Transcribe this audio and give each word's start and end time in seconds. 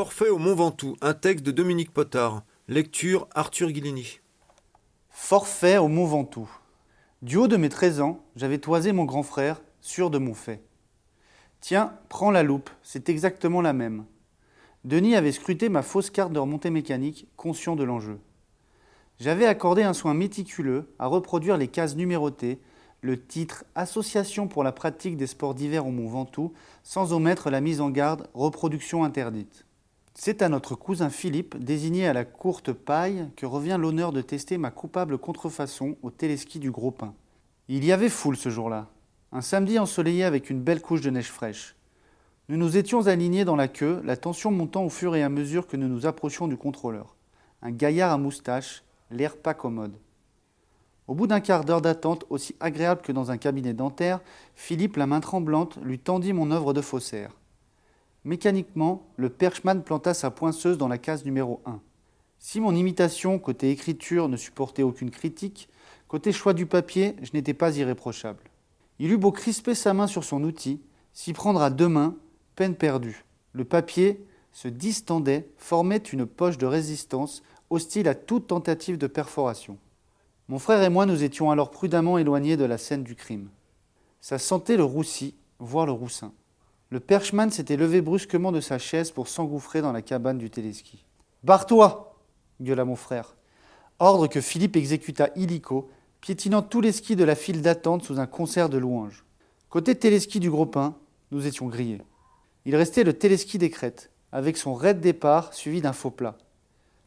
Forfait 0.00 0.30
au 0.30 0.38
Mont 0.38 0.54
Ventoux, 0.54 0.96
un 1.02 1.12
texte 1.12 1.44
de 1.44 1.50
Dominique 1.50 1.92
Potard. 1.92 2.42
Lecture 2.68 3.28
Arthur 3.34 3.70
Guilini. 3.70 4.20
Forfait 5.10 5.76
au 5.76 5.88
Mont 5.88 6.06
Ventoux. 6.06 6.50
Du 7.20 7.36
haut 7.36 7.48
de 7.48 7.58
mes 7.58 7.68
13 7.68 8.00
ans, 8.00 8.24
j'avais 8.34 8.56
toisé 8.56 8.92
mon 8.92 9.04
grand 9.04 9.22
frère, 9.22 9.60
sûr 9.82 10.08
de 10.08 10.16
mon 10.16 10.32
fait. 10.32 10.62
Tiens, 11.60 11.92
prends 12.08 12.30
la 12.30 12.42
loupe, 12.42 12.70
c'est 12.82 13.10
exactement 13.10 13.60
la 13.60 13.74
même. 13.74 14.06
Denis 14.84 15.16
avait 15.16 15.32
scruté 15.32 15.68
ma 15.68 15.82
fausse 15.82 16.08
carte 16.08 16.32
de 16.32 16.38
remontée 16.38 16.70
mécanique, 16.70 17.28
conscient 17.36 17.76
de 17.76 17.84
l'enjeu. 17.84 18.18
J'avais 19.18 19.44
accordé 19.44 19.82
un 19.82 19.92
soin 19.92 20.14
méticuleux 20.14 20.94
à 20.98 21.08
reproduire 21.08 21.58
les 21.58 21.68
cases 21.68 21.94
numérotées, 21.94 22.58
le 23.02 23.22
titre 23.22 23.66
Association 23.74 24.48
pour 24.48 24.64
la 24.64 24.72
pratique 24.72 25.18
des 25.18 25.26
sports 25.26 25.54
d'hiver 25.54 25.86
au 25.86 25.90
Mont 25.90 26.08
Ventoux, 26.08 26.54
sans 26.84 27.12
omettre 27.12 27.50
la 27.50 27.60
mise 27.60 27.82
en 27.82 27.90
garde 27.90 28.30
Reproduction 28.32 29.04
interdite. 29.04 29.66
C'est 30.22 30.42
à 30.42 30.50
notre 30.50 30.74
cousin 30.74 31.08
Philippe, 31.08 31.56
désigné 31.56 32.06
à 32.06 32.12
la 32.12 32.26
courte 32.26 32.74
paille, 32.74 33.30
que 33.36 33.46
revient 33.46 33.78
l'honneur 33.80 34.12
de 34.12 34.20
tester 34.20 34.58
ma 34.58 34.70
coupable 34.70 35.16
contrefaçon 35.16 35.96
au 36.02 36.10
téléski 36.10 36.58
du 36.58 36.70
Gros 36.70 36.90
Pin. 36.90 37.14
Il 37.68 37.86
y 37.86 37.90
avait 37.90 38.10
foule 38.10 38.36
ce 38.36 38.50
jour-là. 38.50 38.88
Un 39.32 39.40
samedi 39.40 39.78
ensoleillé 39.78 40.24
avec 40.24 40.50
une 40.50 40.60
belle 40.60 40.82
couche 40.82 41.00
de 41.00 41.08
neige 41.08 41.30
fraîche. 41.30 41.74
Nous 42.50 42.58
nous 42.58 42.76
étions 42.76 43.06
alignés 43.06 43.46
dans 43.46 43.56
la 43.56 43.66
queue, 43.66 44.02
la 44.04 44.18
tension 44.18 44.50
montant 44.50 44.84
au 44.84 44.90
fur 44.90 45.16
et 45.16 45.22
à 45.22 45.30
mesure 45.30 45.66
que 45.66 45.78
nous 45.78 45.88
nous 45.88 46.04
approchions 46.04 46.48
du 46.48 46.58
contrôleur. 46.58 47.16
Un 47.62 47.70
gaillard 47.70 48.12
à 48.12 48.18
moustache, 48.18 48.84
l'air 49.10 49.38
pas 49.38 49.54
commode. 49.54 49.96
Au 51.08 51.14
bout 51.14 51.28
d'un 51.28 51.40
quart 51.40 51.64
d'heure 51.64 51.80
d'attente, 51.80 52.26
aussi 52.28 52.54
agréable 52.60 53.00
que 53.00 53.12
dans 53.12 53.30
un 53.30 53.38
cabinet 53.38 53.72
dentaire, 53.72 54.20
Philippe, 54.54 54.98
la 54.98 55.06
main 55.06 55.20
tremblante, 55.20 55.78
lui 55.82 55.98
tendit 55.98 56.34
mon 56.34 56.50
œuvre 56.50 56.74
de 56.74 56.82
faussaire. 56.82 57.30
Mécaniquement, 58.24 59.06
le 59.16 59.30
perchman 59.30 59.82
planta 59.82 60.12
sa 60.12 60.30
poinceuse 60.30 60.76
dans 60.76 60.88
la 60.88 60.98
case 60.98 61.24
numéro 61.24 61.62
1. 61.64 61.80
Si 62.38 62.60
mon 62.60 62.74
imitation 62.74 63.38
côté 63.38 63.70
écriture 63.70 64.28
ne 64.28 64.36
supportait 64.36 64.82
aucune 64.82 65.10
critique, 65.10 65.68
côté 66.06 66.32
choix 66.32 66.52
du 66.52 66.66
papier, 66.66 67.16
je 67.22 67.30
n'étais 67.32 67.54
pas 67.54 67.76
irréprochable. 67.76 68.44
Il 68.98 69.10
eut 69.10 69.16
beau 69.16 69.32
crisper 69.32 69.74
sa 69.74 69.94
main 69.94 70.06
sur 70.06 70.24
son 70.24 70.42
outil, 70.44 70.82
s'y 71.14 71.32
prendre 71.32 71.62
à 71.62 71.70
deux 71.70 71.88
mains, 71.88 72.14
peine 72.56 72.74
perdue. 72.74 73.24
Le 73.52 73.64
papier 73.64 74.22
se 74.52 74.68
distendait, 74.68 75.48
formait 75.56 75.96
une 75.96 76.26
poche 76.26 76.58
de 76.58 76.66
résistance, 76.66 77.42
hostile 77.70 78.08
à 78.08 78.14
toute 78.14 78.48
tentative 78.48 78.98
de 78.98 79.06
perforation. 79.06 79.78
Mon 80.48 80.58
frère 80.58 80.82
et 80.82 80.90
moi 80.90 81.06
nous 81.06 81.22
étions 81.22 81.50
alors 81.50 81.70
prudemment 81.70 82.18
éloignés 82.18 82.56
de 82.56 82.64
la 82.64 82.76
scène 82.76 83.04
du 83.04 83.14
crime. 83.14 83.48
Ça 84.20 84.38
sentait 84.38 84.76
le 84.76 84.84
roussi, 84.84 85.34
voire 85.58 85.86
le 85.86 85.92
roussin. 85.92 86.32
Le 86.90 86.98
perchman 86.98 87.50
s'était 87.50 87.76
levé 87.76 88.00
brusquement 88.00 88.50
de 88.50 88.60
sa 88.60 88.78
chaise 88.78 89.12
pour 89.12 89.28
s'engouffrer 89.28 89.80
dans 89.80 89.92
la 89.92 90.02
cabane 90.02 90.38
du 90.38 90.50
téléski. 90.50 91.04
Barre-toi 91.44 92.18
gueula 92.60 92.84
mon 92.84 92.96
frère. 92.96 93.36
Ordre 94.00 94.26
que 94.26 94.40
Philippe 94.40 94.76
exécuta 94.76 95.30
illico, 95.36 95.88
piétinant 96.20 96.62
tous 96.62 96.80
les 96.80 96.92
skis 96.92 97.16
de 97.16 97.24
la 97.24 97.36
file 97.36 97.62
d'attente 97.62 98.02
sous 98.02 98.18
un 98.18 98.26
concert 98.26 98.68
de 98.68 98.78
louanges. 98.78 99.24
Côté 99.68 99.94
téléski 99.94 100.40
du 100.40 100.50
gros 100.50 100.66
pain, 100.66 100.96
nous 101.30 101.46
étions 101.46 101.68
grillés. 101.68 102.02
Il 102.64 102.74
restait 102.74 103.04
le 103.04 103.12
téléski 103.12 103.56
des 103.56 103.70
crêtes, 103.70 104.10
avec 104.32 104.56
son 104.56 104.74
raide 104.74 105.00
départ 105.00 105.54
suivi 105.54 105.80
d'un 105.80 105.92
faux 105.92 106.10
plat. 106.10 106.36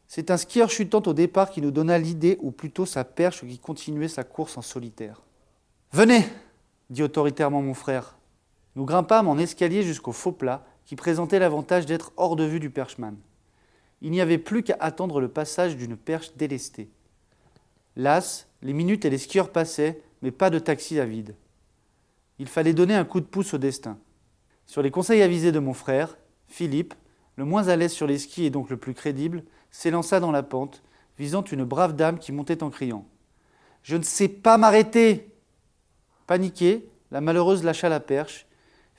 C'est 0.08 0.30
un 0.30 0.36
skieur 0.36 0.70
chutant 0.70 1.02
au 1.06 1.12
départ 1.12 1.50
qui 1.50 1.60
nous 1.60 1.70
donna 1.70 1.98
l'idée, 1.98 2.38
ou 2.40 2.52
plutôt 2.52 2.86
sa 2.86 3.04
perche 3.04 3.46
qui 3.46 3.58
continuait 3.58 4.08
sa 4.08 4.24
course 4.24 4.56
en 4.56 4.62
solitaire. 4.62 5.20
Venez 5.92 6.24
dit 6.90 7.02
autoritairement 7.02 7.62
mon 7.62 7.74
frère. 7.74 8.16
Nous 8.76 8.84
grimpâmes 8.84 9.28
en 9.28 9.38
escalier 9.38 9.82
jusqu'au 9.82 10.12
faux 10.12 10.32
plat, 10.32 10.64
qui 10.84 10.96
présentait 10.96 11.38
l'avantage 11.38 11.86
d'être 11.86 12.12
hors 12.16 12.36
de 12.36 12.44
vue 12.44 12.60
du 12.60 12.70
perchman. 12.70 13.16
Il 14.02 14.10
n'y 14.10 14.20
avait 14.20 14.38
plus 14.38 14.62
qu'à 14.62 14.76
attendre 14.80 15.20
le 15.20 15.28
passage 15.28 15.76
d'une 15.76 15.96
perche 15.96 16.34
délestée. 16.36 16.90
Las, 17.96 18.48
les 18.60 18.72
minutes 18.72 19.04
et 19.04 19.10
les 19.10 19.18
skieurs 19.18 19.50
passaient, 19.50 20.02
mais 20.20 20.30
pas 20.30 20.50
de 20.50 20.58
taxi 20.58 20.98
à 20.98 21.06
vide. 21.06 21.36
Il 22.38 22.48
fallait 22.48 22.74
donner 22.74 22.94
un 22.94 23.04
coup 23.04 23.20
de 23.20 23.26
pouce 23.26 23.54
au 23.54 23.58
destin. 23.58 23.98
Sur 24.66 24.82
les 24.82 24.90
conseils 24.90 25.22
avisés 25.22 25.52
de 25.52 25.58
mon 25.58 25.74
frère, 25.74 26.16
Philippe, 26.48 26.94
le 27.36 27.44
moins 27.44 27.68
à 27.68 27.76
l'aise 27.76 27.92
sur 27.92 28.06
les 28.06 28.18
skis 28.18 28.44
et 28.44 28.50
donc 28.50 28.70
le 28.70 28.76
plus 28.76 28.94
crédible, 28.94 29.44
s'élança 29.70 30.20
dans 30.20 30.32
la 30.32 30.42
pente, 30.42 30.82
visant 31.18 31.44
une 31.44 31.64
brave 31.64 31.94
dame 31.94 32.18
qui 32.18 32.32
montait 32.32 32.62
en 32.62 32.70
criant 32.70 33.06
Je 33.82 33.96
ne 33.96 34.02
sais 34.02 34.28
pas 34.28 34.58
m'arrêter 34.58 35.30
Paniquée, 36.26 36.88
la 37.10 37.20
malheureuse 37.20 37.62
lâcha 37.62 37.88
la 37.88 38.00
perche 38.00 38.46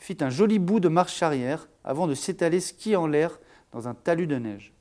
fit 0.06 0.18
un 0.22 0.30
joli 0.30 0.60
bout 0.60 0.80
de 0.80 0.88
marche 0.88 1.24
arrière 1.24 1.68
avant 1.84 2.06
de 2.06 2.14
s'étaler 2.14 2.60
ski 2.60 2.96
en 2.96 3.08
l'air 3.08 3.40
dans 3.72 3.88
un 3.88 3.96
talus 3.96 4.28
de 4.28 4.38
neige. 4.38 4.72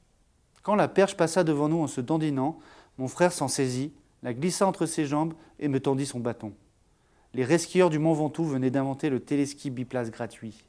Quand 0.62 0.74
la 0.74 0.86
perche 0.86 1.16
passa 1.16 1.44
devant 1.44 1.68
nous 1.68 1.82
en 1.82 1.86
se 1.86 2.02
dandinant, 2.02 2.58
mon 2.98 3.08
frère 3.08 3.32
s'en 3.32 3.48
saisit, 3.48 3.94
la 4.22 4.34
glissa 4.34 4.66
entre 4.66 4.84
ses 4.84 5.06
jambes 5.06 5.32
et 5.58 5.68
me 5.68 5.80
tendit 5.80 6.04
son 6.04 6.20
bâton. 6.20 6.52
Les 7.32 7.44
resquieurs 7.44 7.88
du 7.88 7.98
Mont 7.98 8.12
Ventoux 8.12 8.44
venaient 8.44 8.70
d'inventer 8.70 9.08
le 9.08 9.18
téléski 9.18 9.70
biplace 9.70 10.10
gratuit. 10.10 10.62